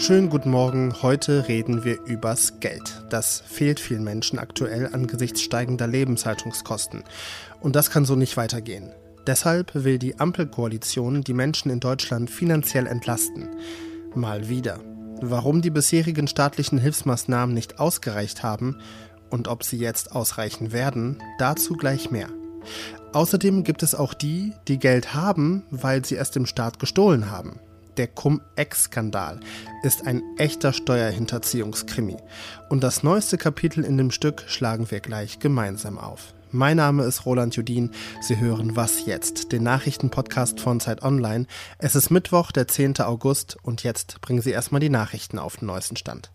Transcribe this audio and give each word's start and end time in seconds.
Schönen 0.00 0.30
guten 0.30 0.50
Morgen. 0.50 0.94
Heute 1.02 1.46
reden 1.46 1.84
wir 1.84 2.00
übers 2.06 2.58
Geld. 2.58 3.04
Das 3.10 3.42
fehlt 3.46 3.78
vielen 3.78 4.02
Menschen 4.02 4.38
aktuell 4.38 4.88
angesichts 4.90 5.42
steigender 5.42 5.86
Lebenshaltungskosten. 5.86 7.04
Und 7.60 7.76
das 7.76 7.90
kann 7.90 8.06
so 8.06 8.16
nicht 8.16 8.38
weitergehen. 8.38 8.94
Deshalb 9.26 9.72
will 9.74 9.98
die 9.98 10.18
Ampelkoalition 10.18 11.20
die 11.20 11.34
Menschen 11.34 11.70
in 11.70 11.80
Deutschland 11.80 12.30
finanziell 12.30 12.86
entlasten. 12.86 13.50
Mal 14.14 14.48
wieder. 14.48 14.80
Warum 15.20 15.60
die 15.60 15.68
bisherigen 15.68 16.28
staatlichen 16.28 16.78
Hilfsmaßnahmen 16.78 17.54
nicht 17.54 17.78
ausgereicht 17.78 18.42
haben 18.42 18.78
und 19.28 19.48
ob 19.48 19.64
sie 19.64 19.76
jetzt 19.76 20.12
ausreichen 20.12 20.72
werden, 20.72 21.22
dazu 21.38 21.74
gleich 21.74 22.10
mehr. 22.10 22.30
Außerdem 23.12 23.64
gibt 23.64 23.82
es 23.82 23.94
auch 23.94 24.14
die, 24.14 24.54
die 24.66 24.78
Geld 24.78 25.12
haben, 25.12 25.64
weil 25.70 26.06
sie 26.06 26.16
es 26.16 26.30
dem 26.30 26.46
Staat 26.46 26.78
gestohlen 26.78 27.30
haben. 27.30 27.60
Der 28.00 28.08
Cum-Ex-Skandal 28.08 29.40
ist 29.82 30.06
ein 30.06 30.22
echter 30.38 30.72
Steuerhinterziehungskrimi. 30.72 32.16
Und 32.70 32.82
das 32.82 33.02
neueste 33.02 33.36
Kapitel 33.36 33.84
in 33.84 33.98
dem 33.98 34.10
Stück 34.10 34.44
schlagen 34.46 34.90
wir 34.90 35.00
gleich 35.00 35.38
gemeinsam 35.38 35.98
auf. 35.98 36.32
Mein 36.50 36.78
Name 36.78 37.04
ist 37.04 37.26
Roland 37.26 37.56
Judin. 37.56 37.90
Sie 38.22 38.38
hören 38.38 38.74
Was 38.74 39.04
jetzt, 39.04 39.52
den 39.52 39.64
Nachrichtenpodcast 39.64 40.60
von 40.60 40.80
Zeit 40.80 41.02
Online. 41.02 41.44
Es 41.76 41.94
ist 41.94 42.08
Mittwoch, 42.08 42.52
der 42.52 42.68
10. 42.68 43.00
August 43.00 43.58
und 43.62 43.82
jetzt 43.82 44.22
bringen 44.22 44.40
Sie 44.40 44.50
erstmal 44.50 44.80
die 44.80 44.88
Nachrichten 44.88 45.38
auf 45.38 45.58
den 45.58 45.66
neuesten 45.66 45.96
Stand. 45.96 46.30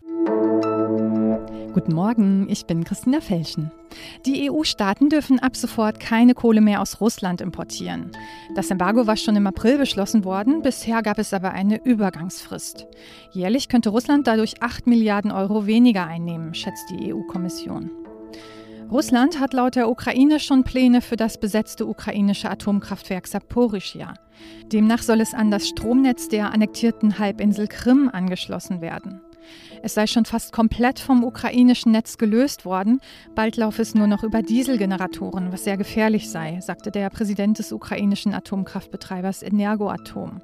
Guten 1.76 1.94
Morgen, 1.94 2.48
ich 2.50 2.68
bin 2.68 2.86
Christina 2.86 3.20
Felschen. 3.20 3.70
Die 4.26 4.50
EU-Staaten 4.50 5.10
dürfen 5.10 5.40
ab 5.40 5.58
sofort 5.58 6.00
keine 6.00 6.34
Kohle 6.34 6.62
mehr 6.62 6.82
aus 6.82 7.02
Russland 7.02 7.42
importieren. 7.42 8.12
Das 8.56 8.72
Embargo 8.72 9.08
war 9.08 9.18
schon 9.18 9.36
im 9.36 9.46
April 9.46 9.78
beschlossen 9.78 10.24
worden, 10.24 10.62
bisher 10.62 11.02
gab 11.02 11.20
es 11.20 11.34
aber 11.34 11.52
eine 11.52 11.84
Übergangsfrist. 11.84 12.88
Jährlich 13.34 13.68
könnte 13.68 13.90
Russland 13.90 14.26
dadurch 14.26 14.64
8 14.64 14.88
Milliarden 14.88 15.32
Euro 15.32 15.68
weniger 15.68 16.08
einnehmen, 16.08 16.54
schätzt 16.54 16.90
die 16.92 17.14
EU-Kommission. 17.14 17.92
Russland 18.90 19.42
hat 19.42 19.52
laut 19.52 19.76
der 19.76 19.90
Ukraine 19.90 20.40
schon 20.40 20.64
Pläne 20.64 21.02
für 21.02 21.18
das 21.18 21.38
besetzte 21.38 21.88
ukrainische 21.88 22.50
Atomkraftwerk 22.50 23.28
Saporischja. 23.28 24.14
Demnach 24.72 25.02
soll 25.02 25.20
es 25.20 25.34
an 25.34 25.52
das 25.52 25.68
Stromnetz 25.68 26.30
der 26.30 26.54
annektierten 26.54 27.20
Halbinsel 27.20 27.68
Krim 27.68 28.10
angeschlossen 28.14 28.80
werden. 28.80 29.20
Es 29.84 29.94
sei 29.94 30.08
schon 30.08 30.26
fast 30.26 30.52
komplett 30.52 31.00
vom 31.00 31.24
ukrainischen 31.24 31.92
Netz 31.92 32.18
gelöst 32.18 32.66
worden. 32.66 33.00
Bald 33.36 33.58
laufe 33.58 33.82
es 33.82 33.96
nur 33.96 34.08
noch 34.08 34.24
über 34.24 34.42
Dieselgeneratoren, 34.42 35.52
was 35.52 35.64
sehr 35.64 35.78
gefährlich 35.78 36.30
sei, 36.30 36.60
sagte 36.62 36.92
der 36.92 37.10
Präsident 37.10 37.60
des 37.60 37.72
ukrainischen 37.72 38.34
Atomkraftbetreibers 38.34 39.44
Energoatom. 39.44 40.42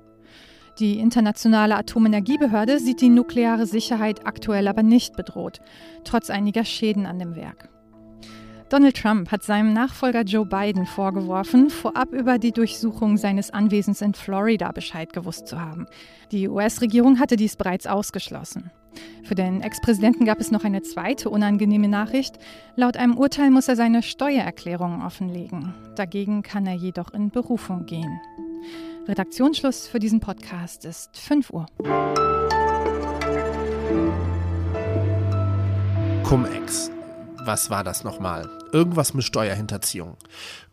Die 0.79 0.99
internationale 0.99 1.75
Atomenergiebehörde 1.75 2.79
sieht 2.79 3.02
die 3.02 3.09
nukleare 3.09 3.66
Sicherheit 3.66 4.25
aktuell 4.25 4.67
aber 4.67 4.83
nicht 4.83 5.16
bedroht, 5.16 5.59
trotz 6.03 6.29
einiger 6.29 6.63
Schäden 6.63 7.05
an 7.05 7.19
dem 7.19 7.35
Werk. 7.35 7.70
Donald 8.72 8.95
Trump 8.95 9.31
hat 9.31 9.44
seinem 9.44 9.73
Nachfolger 9.73 10.22
Joe 10.22 10.45
Biden 10.45 10.86
vorgeworfen, 10.86 11.69
vorab 11.69 12.14
über 12.14 12.38
die 12.38 12.53
Durchsuchung 12.53 13.17
seines 13.17 13.52
Anwesens 13.52 14.02
in 14.02 14.13
Florida 14.13 14.72
Bescheid 14.72 15.11
gewusst 15.11 15.47
zu 15.47 15.59
haben. 15.59 15.88
Die 16.31 16.47
US-Regierung 16.47 17.19
hatte 17.19 17.36
dies 17.36 17.58
bereits 17.58 17.86
ausgeschlossen. 17.86 18.72
Für 19.23 19.36
den 19.36 19.59
Ex-Präsidenten 19.59 20.23
gab 20.23 20.39
es 20.39 20.52
noch 20.52 20.63
eine 20.63 20.83
zweite 20.83 21.30
unangenehme 21.30 21.89
Nachricht. 21.89 22.38
Laut 22.78 22.95
einem 22.95 23.17
Urteil 23.17 23.52
muss 23.52 23.67
er 23.67 23.75
seine 23.75 24.03
Steuererklärung 24.03 25.02
offenlegen. 25.06 25.73
Dagegen 25.97 26.41
kann 26.41 26.66
er 26.66 26.75
jedoch 26.75 27.13
in 27.13 27.30
Berufung 27.30 27.85
gehen. 27.85 28.22
Redaktionsschluss 29.06 29.89
für 29.89 30.00
diesen 30.00 30.22
Podcast 30.22 30.85
ist 30.85 31.17
5 31.17 31.50
Uhr. 31.50 31.66
Cum-Ex. 36.24 36.90
Was 37.44 37.72
war 37.72 37.84
das 37.84 38.03
nochmal? 38.03 38.47
Irgendwas 38.72 39.16
mit 39.16 39.24
Steuerhinterziehung. 39.24 40.16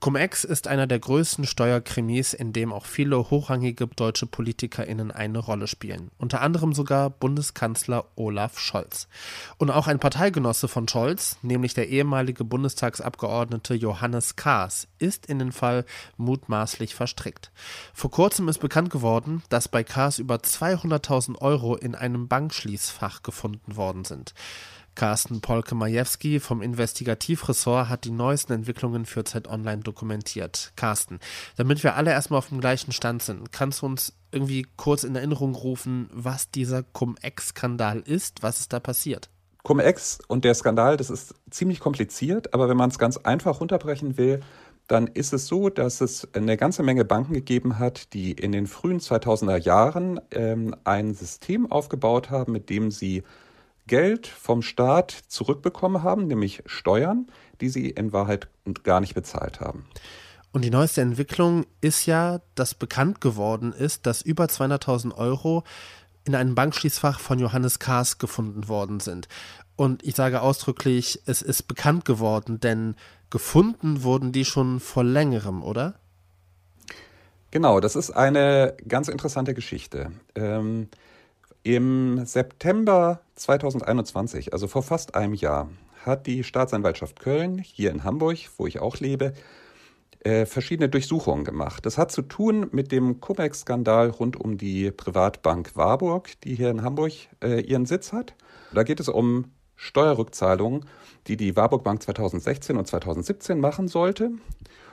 Cum-Ex 0.00 0.44
ist 0.44 0.68
einer 0.68 0.86
der 0.86 0.98
größten 0.98 1.46
Steuerkrimis, 1.46 2.34
in 2.34 2.52
dem 2.52 2.74
auch 2.74 2.84
viele 2.84 3.30
hochrangige 3.30 3.86
deutsche 3.86 4.26
PolitikerInnen 4.26 5.10
eine 5.10 5.38
Rolle 5.38 5.66
spielen. 5.66 6.10
Unter 6.18 6.42
anderem 6.42 6.74
sogar 6.74 7.08
Bundeskanzler 7.08 8.04
Olaf 8.16 8.58
Scholz. 8.58 9.08
Und 9.56 9.70
auch 9.70 9.86
ein 9.86 9.98
Parteigenosse 9.98 10.68
von 10.68 10.86
Scholz, 10.86 11.38
nämlich 11.40 11.72
der 11.72 11.88
ehemalige 11.88 12.44
Bundestagsabgeordnete 12.44 13.72
Johannes 13.72 14.36
Kahrs, 14.36 14.88
ist 14.98 15.24
in 15.24 15.38
den 15.38 15.52
Fall 15.52 15.86
mutmaßlich 16.18 16.94
verstrickt. 16.94 17.50
Vor 17.94 18.10
kurzem 18.10 18.46
ist 18.46 18.58
bekannt 18.58 18.90
geworden, 18.90 19.42
dass 19.48 19.68
bei 19.68 19.84
Kahrs 19.84 20.18
über 20.18 20.36
200.000 20.36 21.38
Euro 21.38 21.76
in 21.76 21.94
einem 21.94 22.28
Bankschließfach 22.28 23.22
gefunden 23.22 23.76
worden 23.76 24.04
sind. 24.04 24.34
Carsten 24.98 25.40
Polke-Majewski 25.40 26.40
vom 26.40 26.60
Investigativressort 26.60 27.88
hat 27.88 28.02
die 28.02 28.10
neuesten 28.10 28.52
Entwicklungen 28.52 29.06
für 29.06 29.22
Zeit 29.22 29.46
Online 29.46 29.80
dokumentiert. 29.80 30.72
Carsten, 30.74 31.20
damit 31.56 31.84
wir 31.84 31.94
alle 31.94 32.10
erstmal 32.10 32.38
auf 32.38 32.48
dem 32.48 32.58
gleichen 32.58 32.90
Stand 32.90 33.22
sind, 33.22 33.52
kannst 33.52 33.82
du 33.82 33.86
uns 33.86 34.12
irgendwie 34.32 34.66
kurz 34.76 35.04
in 35.04 35.14
Erinnerung 35.14 35.54
rufen, 35.54 36.10
was 36.12 36.50
dieser 36.50 36.82
Cum-Ex-Skandal 36.82 38.00
ist, 38.00 38.42
was 38.42 38.58
ist 38.58 38.72
da 38.72 38.80
passiert? 38.80 39.30
Cum-Ex 39.62 40.18
und 40.26 40.44
der 40.44 40.54
Skandal, 40.54 40.96
das 40.96 41.10
ist 41.10 41.32
ziemlich 41.48 41.78
kompliziert, 41.78 42.52
aber 42.52 42.68
wenn 42.68 42.76
man 42.76 42.90
es 42.90 42.98
ganz 42.98 43.18
einfach 43.18 43.60
runterbrechen 43.60 44.18
will, 44.18 44.40
dann 44.88 45.06
ist 45.06 45.32
es 45.32 45.46
so, 45.46 45.68
dass 45.68 46.00
es 46.00 46.26
eine 46.34 46.56
ganze 46.56 46.82
Menge 46.82 47.04
Banken 47.04 47.34
gegeben 47.34 47.78
hat, 47.78 48.12
die 48.14 48.32
in 48.32 48.50
den 48.50 48.66
frühen 48.66 48.98
2000er 48.98 49.58
Jahren 49.58 50.20
ähm, 50.32 50.74
ein 50.82 51.14
System 51.14 51.70
aufgebaut 51.70 52.30
haben, 52.30 52.50
mit 52.50 52.68
dem 52.68 52.90
sie 52.90 53.22
Geld 53.88 54.28
vom 54.28 54.62
Staat 54.62 55.10
zurückbekommen 55.26 56.04
haben, 56.04 56.28
nämlich 56.28 56.62
Steuern, 56.66 57.26
die 57.60 57.68
sie 57.68 57.90
in 57.90 58.12
Wahrheit 58.12 58.46
gar 58.84 59.00
nicht 59.00 59.14
bezahlt 59.14 59.58
haben. 59.58 59.86
Und 60.52 60.64
die 60.64 60.70
neueste 60.70 61.00
Entwicklung 61.00 61.66
ist 61.80 62.06
ja, 62.06 62.40
dass 62.54 62.74
bekannt 62.74 63.20
geworden 63.20 63.72
ist, 63.72 64.06
dass 64.06 64.22
über 64.22 64.44
200.000 64.44 65.14
Euro 65.16 65.64
in 66.24 66.34
einem 66.34 66.54
Bankschließfach 66.54 67.20
von 67.20 67.38
Johannes 67.38 67.78
Kahrs 67.78 68.18
gefunden 68.18 68.68
worden 68.68 69.00
sind. 69.00 69.28
Und 69.76 70.02
ich 70.04 70.14
sage 70.14 70.42
ausdrücklich, 70.42 71.22
es 71.26 71.42
ist 71.42 71.64
bekannt 71.64 72.04
geworden, 72.04 72.60
denn 72.60 72.96
gefunden 73.30 74.02
wurden 74.02 74.32
die 74.32 74.44
schon 74.44 74.80
vor 74.80 75.04
längerem, 75.04 75.62
oder? 75.62 75.94
Genau, 77.50 77.80
das 77.80 77.96
ist 77.96 78.10
eine 78.10 78.76
ganz 78.86 79.08
interessante 79.08 79.54
Geschichte. 79.54 80.12
Ähm, 80.34 80.88
im 81.68 82.24
September 82.24 83.20
2021, 83.34 84.54
also 84.54 84.68
vor 84.68 84.82
fast 84.82 85.14
einem 85.14 85.34
Jahr, 85.34 85.68
hat 86.06 86.26
die 86.26 86.42
Staatsanwaltschaft 86.42 87.20
Köln 87.20 87.58
hier 87.58 87.90
in 87.90 88.04
Hamburg, 88.04 88.38
wo 88.56 88.66
ich 88.66 88.80
auch 88.80 88.96
lebe, 89.00 89.34
äh, 90.20 90.46
verschiedene 90.46 90.88
Durchsuchungen 90.88 91.44
gemacht. 91.44 91.84
Das 91.84 91.98
hat 91.98 92.10
zu 92.10 92.22
tun 92.22 92.68
mit 92.72 92.90
dem 92.90 93.20
Cum-Ex-Skandal 93.20 94.08
rund 94.08 94.40
um 94.40 94.56
die 94.56 94.90
Privatbank 94.90 95.76
Warburg, 95.76 96.40
die 96.40 96.54
hier 96.54 96.70
in 96.70 96.80
Hamburg 96.80 97.12
äh, 97.44 97.60
ihren 97.60 97.84
Sitz 97.84 98.14
hat. 98.14 98.34
Da 98.72 98.82
geht 98.82 98.98
es 98.98 99.10
um 99.10 99.52
Steuerrückzahlungen, 99.78 100.84
die 101.28 101.36
die 101.36 101.56
Warburg 101.56 101.84
Bank 101.84 102.02
2016 102.02 102.76
und 102.76 102.86
2017 102.86 103.60
machen 103.60 103.88
sollte 103.88 104.32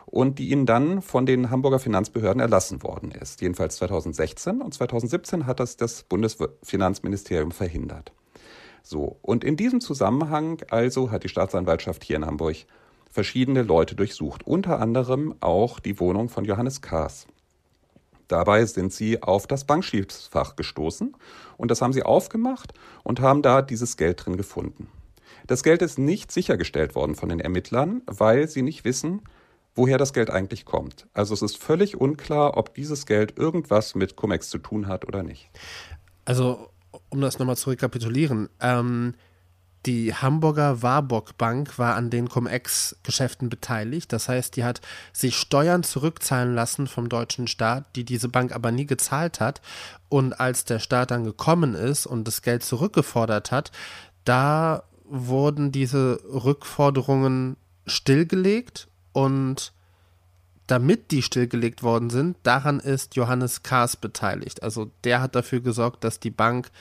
und 0.05 0.39
die 0.39 0.49
ihnen 0.51 0.65
dann 0.65 1.01
von 1.01 1.25
den 1.25 1.49
Hamburger 1.49 1.79
Finanzbehörden 1.79 2.39
erlassen 2.39 2.83
worden 2.83 3.11
ist. 3.11 3.41
Jedenfalls 3.41 3.77
2016 3.77 4.61
und 4.61 4.73
2017 4.73 5.47
hat 5.47 5.59
das 5.59 5.75
das 5.75 6.03
Bundesfinanzministerium 6.03 7.51
verhindert. 7.51 8.13
So, 8.83 9.17
und 9.23 9.43
in 9.43 9.57
diesem 9.57 9.81
Zusammenhang 9.81 10.61
also 10.69 11.09
hat 11.09 11.23
die 11.23 11.29
Staatsanwaltschaft 11.29 12.03
hier 12.03 12.17
in 12.17 12.25
Hamburg 12.25 12.57
verschiedene 13.09 13.63
Leute 13.63 13.95
durchsucht, 13.95 14.45
unter 14.45 14.79
anderem 14.79 15.33
auch 15.39 15.79
die 15.79 15.99
Wohnung 15.99 16.29
von 16.29 16.45
Johannes 16.45 16.81
Kahrs. 16.81 17.25
Dabei 18.27 18.65
sind 18.65 18.93
sie 18.93 19.21
auf 19.21 19.47
das 19.47 19.65
Bankschließfach 19.65 20.55
gestoßen 20.55 21.15
und 21.57 21.71
das 21.71 21.81
haben 21.81 21.93
sie 21.93 22.03
aufgemacht 22.03 22.73
und 23.03 23.19
haben 23.19 23.41
da 23.41 23.61
dieses 23.61 23.97
Geld 23.97 24.25
drin 24.25 24.37
gefunden. 24.37 24.89
Das 25.47 25.63
Geld 25.63 25.81
ist 25.81 25.99
nicht 25.99 26.31
sichergestellt 26.31 26.95
worden 26.95 27.15
von 27.15 27.29
den 27.29 27.39
Ermittlern, 27.39 28.01
weil 28.07 28.47
sie 28.47 28.63
nicht 28.63 28.83
wissen, 28.83 29.21
woher 29.75 29.97
das 29.97 30.13
Geld 30.13 30.29
eigentlich 30.29 30.65
kommt. 30.65 31.07
Also 31.13 31.33
es 31.33 31.41
ist 31.41 31.57
völlig 31.57 31.97
unklar, 31.99 32.57
ob 32.57 32.73
dieses 32.73 33.05
Geld 33.05 33.37
irgendwas 33.37 33.93
mit 33.93 34.15
Cum-Ex 34.15 34.49
zu 34.49 34.57
tun 34.57 34.87
hat 34.87 35.05
oder 35.05 35.21
nicht. 35.21 35.49
Also, 36.23 36.69
um 37.09 37.21
das 37.21 37.37
nochmal 37.37 37.57
zu 37.57 37.69
rekapitulieren, 37.69 38.49
ähm, 38.61 39.13
die 39.85 40.13
Hamburger 40.13 40.81
Warburg 40.81 41.37
Bank 41.37 41.77
war 41.77 41.95
an 41.95 42.09
den 42.09 42.27
Cum-Ex-Geschäften 42.27 43.49
beteiligt. 43.49 44.11
Das 44.11 44.27
heißt, 44.27 44.55
die 44.55 44.63
hat 44.63 44.81
sich 45.13 45.37
Steuern 45.37 45.83
zurückzahlen 45.83 46.55
lassen 46.55 46.87
vom 46.87 47.09
deutschen 47.09 47.47
Staat, 47.47 47.95
die 47.95 48.03
diese 48.03 48.27
Bank 48.27 48.53
aber 48.53 48.71
nie 48.71 48.85
gezahlt 48.85 49.39
hat. 49.39 49.61
Und 50.09 50.39
als 50.39 50.65
der 50.65 50.79
Staat 50.79 51.11
dann 51.11 51.23
gekommen 51.23 51.75
ist 51.75 52.05
und 52.05 52.27
das 52.27 52.41
Geld 52.41 52.63
zurückgefordert 52.63 53.51
hat, 53.51 53.71
da 54.23 54.83
wurden 55.03 55.71
diese 55.71 56.19
Rückforderungen 56.33 57.57
stillgelegt 57.85 58.87
und 59.13 59.71
damit 60.67 61.11
die 61.11 61.21
stillgelegt 61.21 61.83
worden 61.83 62.09
sind, 62.09 62.37
daran 62.41 62.79
ist 62.79 63.15
Johannes 63.15 63.61
Kahrs 63.61 63.95
beteiligt. 63.95 64.63
Also 64.63 64.89
der 65.03 65.21
hat 65.21 65.35
dafür 65.35 65.61
gesorgt, 65.61 66.03
dass 66.03 66.19
die 66.19 66.31
Bank 66.31 66.71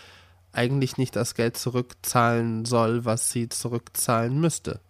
eigentlich 0.55 0.97
nicht 0.97 1.17
das 1.17 1.35
Geld 1.35 1.56
zurückzahlen 1.56 2.65
soll, 2.65 3.05
was 3.05 3.31
sie 3.31 3.49
zurückzahlen 3.49 4.41
müsste. 4.41 4.81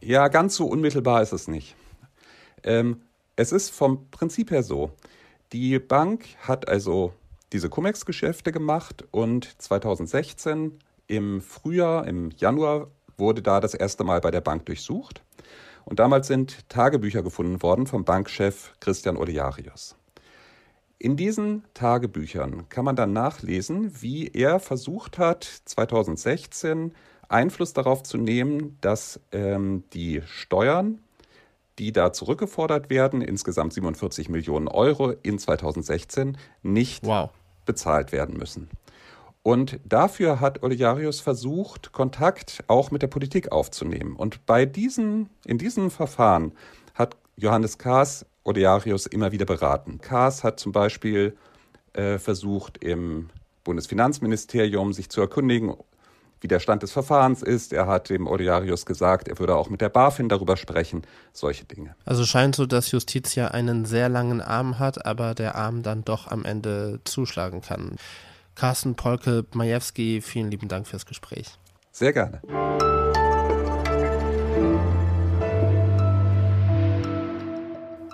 Ja, 0.00 0.28
ganz 0.28 0.56
so 0.56 0.66
unmittelbar 0.66 1.22
ist 1.22 1.32
es 1.32 1.48
nicht. 1.48 1.74
Ähm, 2.62 3.02
es 3.36 3.52
ist 3.52 3.70
vom 3.70 4.10
Prinzip 4.10 4.50
her 4.50 4.62
so. 4.62 4.90
Die 5.52 5.78
Bank 5.78 6.24
hat 6.40 6.68
also 6.68 7.12
diese 7.52 7.68
Cum-Ex-Geschäfte 7.68 8.52
gemacht 8.52 9.04
und 9.10 9.60
2016 9.62 10.78
im 11.06 11.40
Frühjahr, 11.40 12.06
im 12.06 12.30
Januar, 12.36 12.88
wurde 13.16 13.42
da 13.42 13.60
das 13.60 13.74
erste 13.74 14.04
Mal 14.04 14.20
bei 14.20 14.30
der 14.30 14.40
Bank 14.40 14.66
durchsucht. 14.66 15.22
Und 15.84 16.00
damals 16.00 16.26
sind 16.26 16.68
Tagebücher 16.68 17.22
gefunden 17.22 17.62
worden 17.62 17.86
vom 17.86 18.04
Bankchef 18.04 18.72
Christian 18.80 19.16
Olearius. 19.16 19.96
In 20.98 21.16
diesen 21.16 21.64
Tagebüchern 21.74 22.68
kann 22.70 22.84
man 22.84 22.96
dann 22.96 23.12
nachlesen, 23.12 24.00
wie 24.00 24.28
er 24.28 24.58
versucht 24.60 25.18
hat, 25.18 25.44
2016 25.44 26.94
Einfluss 27.28 27.74
darauf 27.74 28.02
zu 28.02 28.16
nehmen, 28.16 28.78
dass 28.80 29.20
ähm, 29.32 29.84
die 29.92 30.22
Steuern, 30.24 31.00
die 31.78 31.92
da 31.92 32.12
zurückgefordert 32.12 32.88
werden, 32.88 33.20
insgesamt 33.20 33.74
47 33.74 34.30
Millionen 34.30 34.68
Euro 34.68 35.10
in 35.22 35.38
2016, 35.38 36.38
nicht 36.62 37.04
wow. 37.04 37.30
bezahlt 37.66 38.12
werden 38.12 38.38
müssen. 38.38 38.70
Und 39.42 39.78
dafür 39.84 40.40
hat 40.40 40.62
Olearius 40.62 41.20
versucht, 41.20 41.92
Kontakt 41.92 42.64
auch 42.68 42.90
mit 42.90 43.02
der 43.02 43.06
Politik 43.06 43.52
aufzunehmen. 43.52 44.16
Und 44.16 44.46
bei 44.46 44.64
diesen, 44.66 45.28
in 45.44 45.58
diesem 45.58 45.90
Verfahren 45.90 46.52
Johannes 47.36 47.78
Kahrs 47.78 48.26
Olearius 48.44 49.06
immer 49.06 49.32
wieder 49.32 49.44
beraten. 49.44 49.98
Kahrs 50.00 50.44
hat 50.44 50.60
zum 50.60 50.72
Beispiel 50.72 51.36
äh, 51.92 52.18
versucht, 52.18 52.78
im 52.78 53.28
Bundesfinanzministerium 53.64 54.92
sich 54.92 55.10
zu 55.10 55.20
erkundigen, 55.20 55.74
wie 56.40 56.48
der 56.48 56.60
Stand 56.60 56.82
des 56.82 56.92
Verfahrens 56.92 57.42
ist. 57.42 57.72
Er 57.72 57.86
hat 57.86 58.08
dem 58.08 58.26
Olearius 58.26 58.86
gesagt, 58.86 59.28
er 59.28 59.38
würde 59.38 59.56
auch 59.56 59.68
mit 59.68 59.80
der 59.80 59.88
BaFin 59.88 60.28
darüber 60.28 60.56
sprechen, 60.56 61.02
solche 61.32 61.64
Dinge. 61.64 61.96
Also 62.04 62.24
scheint 62.24 62.54
so, 62.54 62.66
dass 62.66 62.90
Justitia 62.92 63.48
einen 63.48 63.84
sehr 63.84 64.08
langen 64.08 64.40
Arm 64.40 64.78
hat, 64.78 65.04
aber 65.04 65.34
der 65.34 65.56
Arm 65.56 65.82
dann 65.82 66.04
doch 66.04 66.28
am 66.28 66.44
Ende 66.44 67.00
zuschlagen 67.04 67.62
kann. 67.62 67.96
Carsten 68.54 68.94
Polke 68.94 69.44
Majewski, 69.52 70.20
vielen 70.22 70.50
lieben 70.50 70.68
Dank 70.68 70.86
fürs 70.86 71.04
Gespräch. 71.04 71.58
Sehr 71.90 72.12
gerne. 72.12 72.40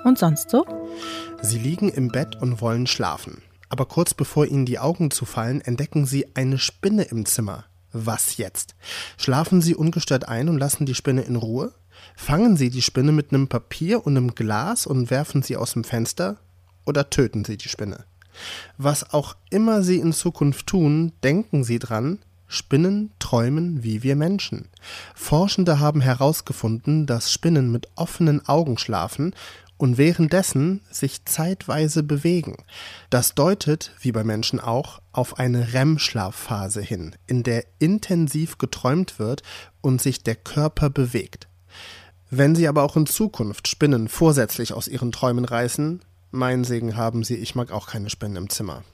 Und 0.04 0.18
sonst 0.18 0.50
so? 0.50 0.66
Sie 1.40 1.58
liegen 1.58 1.88
im 1.88 2.08
Bett 2.08 2.40
und 2.40 2.60
wollen 2.60 2.86
schlafen. 2.86 3.42
Aber 3.68 3.86
kurz 3.86 4.14
bevor 4.14 4.46
ihnen 4.46 4.66
die 4.66 4.78
Augen 4.78 5.10
zufallen, 5.10 5.60
entdecken 5.60 6.06
sie 6.06 6.26
eine 6.34 6.58
Spinne 6.58 7.04
im 7.04 7.24
Zimmer. 7.24 7.64
Was 7.92 8.36
jetzt? 8.36 8.74
Schlafen 9.16 9.60
sie 9.60 9.74
ungestört 9.74 10.28
ein 10.28 10.48
und 10.48 10.58
lassen 10.58 10.86
die 10.86 10.94
Spinne 10.94 11.22
in 11.22 11.36
Ruhe? 11.36 11.72
Fangen 12.16 12.56
sie 12.56 12.70
die 12.70 12.82
Spinne 12.82 13.12
mit 13.12 13.32
einem 13.32 13.48
Papier 13.48 14.06
und 14.06 14.16
einem 14.16 14.34
Glas 14.34 14.86
und 14.86 15.10
werfen 15.10 15.42
sie 15.42 15.56
aus 15.56 15.72
dem 15.72 15.84
Fenster? 15.84 16.38
Oder 16.84 17.10
töten 17.10 17.44
sie 17.44 17.56
die 17.56 17.68
Spinne? 17.68 18.04
Was 18.78 19.12
auch 19.12 19.36
immer 19.50 19.82
Sie 19.82 19.98
in 19.98 20.12
Zukunft 20.12 20.66
tun, 20.66 21.12
denken 21.22 21.64
Sie 21.64 21.78
dran, 21.78 22.18
Spinnen 22.46 23.12
träumen 23.18 23.82
wie 23.82 24.02
wir 24.02 24.16
Menschen. 24.16 24.68
Forschende 25.14 25.80
haben 25.80 26.00
herausgefunden, 26.00 27.06
dass 27.06 27.32
Spinnen 27.32 27.70
mit 27.70 27.88
offenen 27.94 28.46
Augen 28.46 28.78
schlafen 28.78 29.34
und 29.82 29.98
währenddessen 29.98 30.80
sich 30.92 31.24
zeitweise 31.24 32.04
bewegen. 32.04 32.54
Das 33.10 33.34
deutet, 33.34 33.90
wie 34.00 34.12
bei 34.12 34.22
Menschen 34.22 34.60
auch, 34.60 35.02
auf 35.10 35.40
eine 35.40 35.72
REM-Schlafphase 35.72 36.80
hin, 36.80 37.16
in 37.26 37.42
der 37.42 37.64
intensiv 37.80 38.58
geträumt 38.58 39.18
wird 39.18 39.42
und 39.80 40.00
sich 40.00 40.22
der 40.22 40.36
Körper 40.36 40.88
bewegt. 40.88 41.48
Wenn 42.30 42.54
Sie 42.54 42.68
aber 42.68 42.84
auch 42.84 42.96
in 42.96 43.06
Zukunft 43.06 43.66
Spinnen 43.66 44.06
vorsätzlich 44.06 44.72
aus 44.72 44.86
ihren 44.86 45.10
Träumen 45.10 45.44
reißen, 45.44 46.00
mein 46.30 46.62
Segen 46.62 46.96
haben 46.96 47.24
Sie, 47.24 47.34
ich 47.34 47.56
mag 47.56 47.72
auch 47.72 47.88
keine 47.88 48.08
Spenden 48.08 48.36
im 48.36 48.50
Zimmer. 48.50 48.84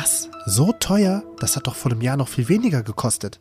Was? 0.00 0.30
So 0.46 0.72
teuer? 0.72 1.22
Das 1.40 1.56
hat 1.56 1.66
doch 1.66 1.74
vor 1.74 1.92
einem 1.92 2.00
Jahr 2.00 2.16
noch 2.16 2.28
viel 2.28 2.48
weniger 2.48 2.82
gekostet. 2.82 3.38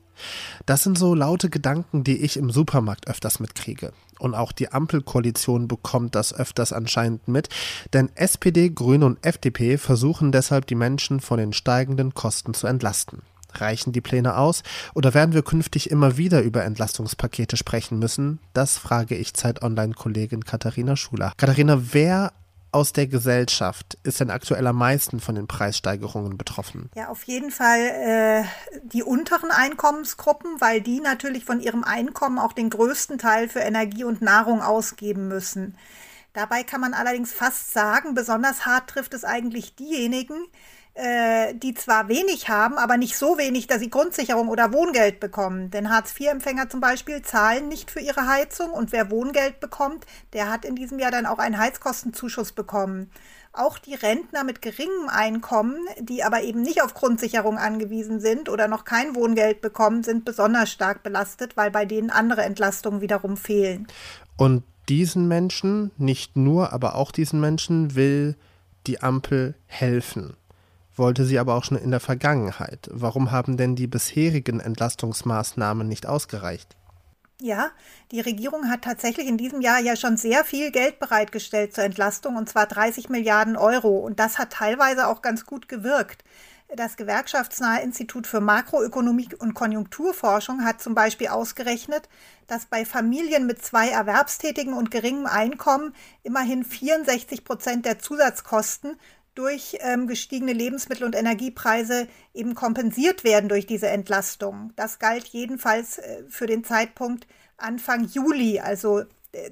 Das 0.65 0.83
sind 0.83 0.97
so 0.97 1.15
laute 1.15 1.49
Gedanken, 1.49 2.03
die 2.03 2.17
ich 2.17 2.35
im 2.35 2.49
Supermarkt 2.49 3.07
öfters 3.07 3.39
mitkriege. 3.39 3.93
Und 4.19 4.35
auch 4.35 4.51
die 4.51 4.69
Ampelkoalition 4.69 5.69
bekommt 5.69 6.15
das 6.15 6.33
öfters 6.33 6.73
anscheinend 6.73 7.29
mit, 7.29 7.47
denn 7.93 8.09
SPD, 8.15 8.71
Grüne 8.71 9.05
und 9.05 9.25
FDP 9.25 9.77
versuchen 9.77 10.33
deshalb 10.33 10.67
die 10.67 10.75
Menschen 10.75 11.21
von 11.21 11.37
den 11.37 11.53
steigenden 11.53 12.13
Kosten 12.13 12.53
zu 12.53 12.67
entlasten. 12.67 13.21
Reichen 13.53 13.93
die 13.93 14.01
Pläne 14.01 14.35
aus 14.35 14.63
oder 14.93 15.13
werden 15.13 15.33
wir 15.33 15.43
künftig 15.43 15.89
immer 15.89 16.17
wieder 16.17 16.41
über 16.41 16.65
Entlastungspakete 16.65 17.55
sprechen 17.55 17.99
müssen? 17.99 18.39
Das 18.53 18.77
frage 18.77 19.15
ich 19.15 19.33
Zeit 19.33 19.63
Online-Kollegin 19.63 20.43
Katharina 20.43 20.97
Schuler. 20.97 21.31
Katharina, 21.37 21.81
wer 21.93 22.33
aus 22.71 22.93
der 22.93 23.07
Gesellschaft 23.07 23.97
ist 24.03 24.19
denn 24.19 24.29
aktuell 24.29 24.65
am 24.67 24.77
meisten 24.77 25.19
von 25.19 25.35
den 25.35 25.47
Preissteigerungen 25.47 26.37
betroffen? 26.37 26.89
Ja, 26.95 27.09
auf 27.09 27.23
jeden 27.23 27.51
Fall 27.51 27.79
äh, 27.79 28.43
die 28.83 29.03
unteren 29.03 29.51
Einkommensgruppen, 29.51 30.61
weil 30.61 30.81
die 30.81 30.99
natürlich 30.99 31.45
von 31.45 31.59
ihrem 31.59 31.83
Einkommen 31.83 32.37
auch 32.37 32.53
den 32.53 32.69
größten 32.69 33.17
Teil 33.17 33.49
für 33.49 33.59
Energie 33.59 34.03
und 34.03 34.21
Nahrung 34.21 34.61
ausgeben 34.61 35.27
müssen. 35.27 35.75
Dabei 36.33 36.63
kann 36.63 36.81
man 36.81 36.93
allerdings 36.93 37.33
fast 37.33 37.73
sagen, 37.73 38.13
besonders 38.13 38.65
hart 38.65 38.89
trifft 38.89 39.13
es 39.13 39.23
eigentlich 39.23 39.75
diejenigen, 39.75 40.45
äh, 40.95 41.53
die 41.55 41.73
zwar 41.73 42.09
wenig 42.09 42.49
haben, 42.49 42.77
aber 42.77 42.97
nicht 42.97 43.15
so 43.15 43.37
wenig, 43.37 43.67
dass 43.67 43.79
sie 43.79 43.89
Grundsicherung 43.89 44.49
oder 44.49 44.73
Wohngeld 44.73 45.19
bekommen. 45.19 45.71
Denn 45.71 45.89
Hartz-IV-Empfänger 45.89 46.69
zum 46.69 46.81
Beispiel 46.81 47.21
zahlen 47.21 47.69
nicht 47.69 47.89
für 47.89 48.01
ihre 48.01 48.27
Heizung 48.27 48.71
und 48.71 48.91
wer 48.91 49.09
Wohngeld 49.09 49.59
bekommt, 49.59 50.05
der 50.33 50.51
hat 50.51 50.65
in 50.65 50.75
diesem 50.75 50.99
Jahr 50.99 51.11
dann 51.11 51.25
auch 51.25 51.39
einen 51.39 51.57
Heizkostenzuschuss 51.57 52.51
bekommen. 52.51 53.11
Auch 53.53 53.77
die 53.77 53.95
Rentner 53.95 54.43
mit 54.43 54.61
geringem 54.61 55.09
Einkommen, 55.09 55.77
die 55.99 56.23
aber 56.23 56.43
eben 56.43 56.61
nicht 56.61 56.83
auf 56.83 56.93
Grundsicherung 56.93 57.57
angewiesen 57.57 58.19
sind 58.19 58.49
oder 58.49 58.67
noch 58.67 58.83
kein 58.83 59.15
Wohngeld 59.15 59.61
bekommen, 59.61 60.03
sind 60.03 60.25
besonders 60.25 60.71
stark 60.71 61.01
belastet, 61.01 61.55
weil 61.55 61.71
bei 61.71 61.85
denen 61.85 62.09
andere 62.09 62.43
Entlastungen 62.43 63.01
wiederum 63.01 63.37
fehlen. 63.37 63.87
Und 64.37 64.63
diesen 64.87 65.27
Menschen, 65.27 65.91
nicht 65.97 66.35
nur, 66.35 66.73
aber 66.73 66.95
auch 66.95 67.11
diesen 67.11 67.39
Menschen 67.39 67.95
will 67.95 68.35
die 68.85 69.01
Ampel 69.01 69.55
helfen 69.65 70.35
wollte 70.99 71.25
sie 71.25 71.39
aber 71.39 71.55
auch 71.55 71.63
schon 71.63 71.77
in 71.77 71.89
der 71.89 71.99
Vergangenheit. 71.99 72.89
Warum 72.91 73.31
haben 73.31 73.57
denn 73.57 73.75
die 73.75 73.87
bisherigen 73.87 74.59
Entlastungsmaßnahmen 74.59 75.87
nicht 75.87 76.05
ausgereicht? 76.05 76.75
Ja, 77.41 77.71
die 78.11 78.19
Regierung 78.19 78.69
hat 78.69 78.81
tatsächlich 78.81 79.27
in 79.27 79.37
diesem 79.37 79.61
Jahr 79.61 79.79
ja 79.79 79.95
schon 79.95 80.17
sehr 80.17 80.43
viel 80.43 80.71
Geld 80.71 80.99
bereitgestellt 80.99 81.73
zur 81.73 81.85
Entlastung, 81.85 82.35
und 82.35 82.49
zwar 82.49 82.65
30 82.65 83.07
Milliarden 83.09 83.55
Euro. 83.55 83.97
Und 83.99 84.19
das 84.19 84.37
hat 84.37 84.51
teilweise 84.51 85.07
auch 85.07 85.21
ganz 85.21 85.45
gut 85.45 85.69
gewirkt. 85.69 86.23
Das 86.75 86.97
gewerkschaftsnahe 86.97 87.81
Institut 87.81 88.27
für 88.27 88.41
Makroökonomie 88.41 89.29
und 89.39 89.55
Konjunkturforschung 89.55 90.63
hat 90.63 90.81
zum 90.81 90.93
Beispiel 90.93 91.29
ausgerechnet, 91.29 92.07
dass 92.45 92.67
bei 92.67 92.85
Familien 92.85 93.47
mit 93.47 93.63
zwei 93.63 93.89
Erwerbstätigen 93.89 94.73
und 94.73 94.91
geringem 94.91 95.25
Einkommen 95.25 95.95
immerhin 96.21 96.63
64 96.63 97.43
Prozent 97.43 97.85
der 97.85 97.97
Zusatzkosten 97.97 98.99
durch 99.35 99.77
ähm, 99.79 100.07
gestiegene 100.07 100.53
Lebensmittel- 100.53 101.05
und 101.05 101.15
Energiepreise 101.15 102.07
eben 102.33 102.55
kompensiert 102.55 103.23
werden 103.23 103.49
durch 103.49 103.65
diese 103.65 103.87
Entlastung. 103.87 104.73
Das 104.75 104.99
galt 104.99 105.27
jedenfalls 105.27 105.97
äh, 105.97 106.23
für 106.27 106.47
den 106.47 106.63
Zeitpunkt 106.63 107.27
Anfang 107.57 108.05
Juli, 108.05 108.59
also 108.59 109.03
äh, 109.31 109.51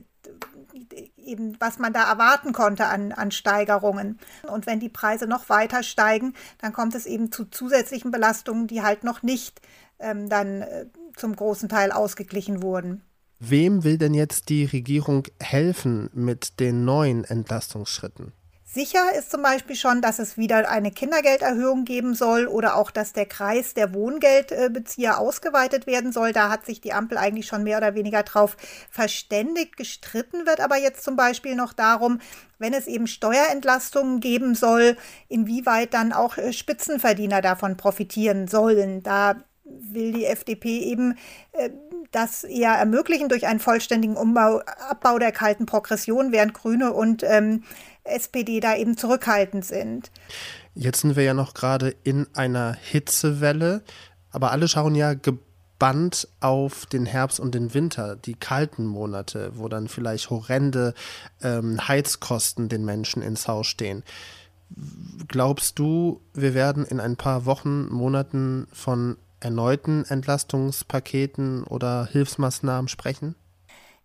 eben 1.17 1.55
was 1.59 1.79
man 1.79 1.93
da 1.93 2.09
erwarten 2.09 2.53
konnte 2.53 2.85
an, 2.85 3.11
an 3.11 3.31
Steigerungen. 3.31 4.19
Und 4.49 4.65
wenn 4.65 4.79
die 4.79 4.89
Preise 4.89 5.27
noch 5.27 5.49
weiter 5.49 5.83
steigen, 5.83 6.33
dann 6.59 6.73
kommt 6.73 6.95
es 6.95 7.05
eben 7.05 7.31
zu 7.31 7.45
zusätzlichen 7.45 8.11
Belastungen, 8.11 8.67
die 8.67 8.81
halt 8.81 9.03
noch 9.03 9.23
nicht 9.23 9.61
ähm, 9.99 10.29
dann 10.29 10.61
äh, 10.61 10.85
zum 11.15 11.35
großen 11.35 11.69
Teil 11.69 11.91
ausgeglichen 11.91 12.61
wurden. 12.61 13.01
Wem 13.39 13.83
will 13.83 13.97
denn 13.97 14.13
jetzt 14.13 14.49
die 14.49 14.65
Regierung 14.65 15.23
helfen 15.39 16.09
mit 16.13 16.59
den 16.59 16.85
neuen 16.85 17.23
Entlastungsschritten? 17.23 18.33
Sicher 18.69 19.13
ist 19.17 19.31
zum 19.31 19.43
Beispiel 19.43 19.77
schon, 19.77 20.01
dass 20.01 20.19
es 20.19 20.37
wieder 20.37 20.69
eine 20.69 20.91
Kindergelderhöhung 20.91 21.85
geben 21.85 22.13
soll 22.13 22.47
oder 22.47 22.75
auch, 22.75 22.91
dass 22.91 23.13
der 23.13 23.25
Kreis 23.25 23.73
der 23.73 23.93
Wohngeldbezieher 23.93 25.19
ausgeweitet 25.19 25.87
werden 25.87 26.11
soll. 26.11 26.33
Da 26.33 26.49
hat 26.49 26.65
sich 26.65 26.81
die 26.81 26.91
Ampel 26.91 27.17
eigentlich 27.17 27.47
schon 27.47 27.63
mehr 27.63 27.77
oder 27.77 27.95
weniger 27.95 28.23
drauf 28.23 28.57
verständigt. 28.91 29.77
Gestritten 29.77 30.45
wird 30.45 30.59
aber 30.59 30.75
jetzt 30.75 31.01
zum 31.01 31.15
Beispiel 31.15 31.55
noch 31.55 31.71
darum, 31.71 32.19
wenn 32.59 32.73
es 32.73 32.87
eben 32.87 33.07
Steuerentlastungen 33.07 34.19
geben 34.19 34.53
soll, 34.53 34.97
inwieweit 35.29 35.93
dann 35.93 36.11
auch 36.11 36.37
äh, 36.37 36.51
Spitzenverdiener 36.51 37.41
davon 37.41 37.77
profitieren 37.77 38.49
sollen. 38.49 39.01
Da 39.01 39.37
will 39.63 40.11
die 40.11 40.25
FDP 40.25 40.79
eben 40.79 41.17
äh, 41.53 41.69
das 42.11 42.43
eher 42.43 42.71
ermöglichen 42.71 43.29
durch 43.29 43.47
einen 43.47 43.59
vollständigen 43.59 44.15
Umbau, 44.15 44.61
Abbau 44.89 45.19
der 45.19 45.31
kalten 45.31 45.65
Progression, 45.65 46.31
während 46.31 46.53
Grüne 46.53 46.93
und 46.93 47.23
ähm, 47.23 47.63
SPD 48.07 48.59
da 48.59 48.75
eben 48.75 48.97
zurückhaltend 48.97 49.65
sind. 49.65 50.11
Jetzt 50.75 51.01
sind 51.01 51.15
wir 51.15 51.23
ja 51.23 51.33
noch 51.33 51.53
gerade 51.53 51.95
in 52.03 52.27
einer 52.33 52.73
Hitzewelle, 52.73 53.83
aber 54.31 54.51
alle 54.51 54.67
schauen 54.67 54.95
ja 54.95 55.13
gebannt 55.13 56.27
auf 56.39 56.85
den 56.85 57.05
Herbst 57.05 57.39
und 57.39 57.53
den 57.53 57.73
Winter, 57.73 58.15
die 58.15 58.35
kalten 58.35 58.85
Monate, 58.85 59.51
wo 59.55 59.67
dann 59.67 59.87
vielleicht 59.87 60.29
horrende 60.29 60.93
ähm, 61.41 61.87
Heizkosten 61.87 62.69
den 62.69 62.85
Menschen 62.85 63.21
ins 63.21 63.47
Haus 63.47 63.67
stehen. 63.67 64.03
Glaubst 65.27 65.79
du, 65.79 66.21
wir 66.33 66.53
werden 66.53 66.85
in 66.85 66.99
ein 66.99 67.15
paar 67.15 67.45
Wochen, 67.45 67.87
Monaten 67.87 68.67
von 68.73 69.17
erneuten 69.39 70.03
Entlastungspaketen 70.05 71.63
oder 71.63 72.07
Hilfsmaßnahmen 72.11 72.87
sprechen? 72.87 73.35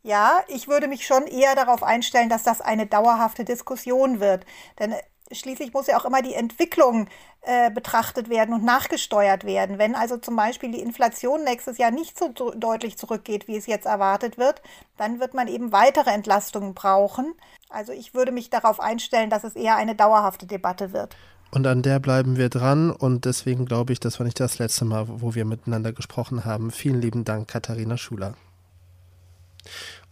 Ja, 0.02 0.42
ich 0.48 0.66
würde 0.66 0.88
mich 0.88 1.06
schon 1.06 1.26
eher 1.26 1.54
darauf 1.54 1.82
einstellen, 1.82 2.28
dass 2.28 2.42
das 2.42 2.60
eine 2.60 2.86
dauerhafte 2.86 3.44
Diskussion 3.44 4.18
wird. 4.18 4.44
Denn 4.80 4.94
schließlich 5.30 5.72
muss 5.72 5.86
ja 5.86 5.96
auch 5.96 6.04
immer 6.04 6.22
die 6.22 6.34
Entwicklung 6.34 7.08
äh, 7.42 7.70
betrachtet 7.70 8.28
werden 8.28 8.54
und 8.54 8.64
nachgesteuert 8.64 9.44
werden. 9.44 9.78
Wenn 9.78 9.94
also 9.94 10.16
zum 10.16 10.36
Beispiel 10.36 10.72
die 10.72 10.80
Inflation 10.80 11.44
nächstes 11.44 11.78
Jahr 11.78 11.90
nicht 11.90 12.18
so 12.18 12.32
deutlich 12.32 12.98
zurückgeht, 12.98 13.48
wie 13.48 13.56
es 13.56 13.66
jetzt 13.66 13.86
erwartet 13.86 14.38
wird, 14.38 14.62
dann 14.96 15.20
wird 15.20 15.34
man 15.34 15.48
eben 15.48 15.72
weitere 15.72 16.10
Entlastungen 16.10 16.74
brauchen. 16.74 17.34
Also 17.70 17.92
ich 17.92 18.14
würde 18.14 18.32
mich 18.32 18.50
darauf 18.50 18.80
einstellen, 18.80 19.30
dass 19.30 19.44
es 19.44 19.54
eher 19.54 19.76
eine 19.76 19.94
dauerhafte 19.94 20.46
Debatte 20.46 20.92
wird. 20.92 21.16
Und 21.52 21.66
an 21.66 21.82
der 21.82 22.00
bleiben 22.00 22.36
wir 22.38 22.48
dran 22.48 22.90
und 22.90 23.24
deswegen 23.24 23.66
glaube 23.66 23.92
ich, 23.92 24.00
das 24.00 24.18
war 24.18 24.24
nicht 24.24 24.40
das 24.40 24.58
letzte 24.58 24.84
Mal, 24.84 25.04
wo 25.06 25.34
wir 25.34 25.44
miteinander 25.44 25.92
gesprochen 25.92 26.44
haben. 26.44 26.70
Vielen 26.70 27.00
lieben 27.00 27.24
Dank, 27.24 27.48
Katharina 27.48 27.96
Schuler. 27.96 28.34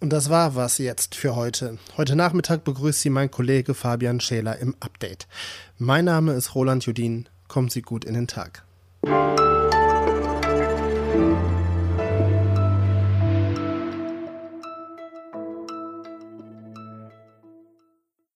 Und 0.00 0.10
das 0.10 0.30
war 0.30 0.56
was 0.56 0.78
jetzt 0.78 1.14
für 1.14 1.36
heute. 1.36 1.78
Heute 1.98 2.16
Nachmittag 2.16 2.64
begrüßt 2.64 3.02
Sie 3.02 3.10
mein 3.10 3.30
Kollege 3.30 3.74
Fabian 3.74 4.18
Schäler 4.18 4.58
im 4.58 4.74
Update. 4.80 5.28
Mein 5.76 6.06
Name 6.06 6.32
ist 6.32 6.54
Roland 6.54 6.86
Judin. 6.86 7.28
Kommen 7.48 7.68
Sie 7.68 7.82
gut 7.82 8.06
in 8.06 8.14
den 8.14 8.26
Tag. 8.26 8.64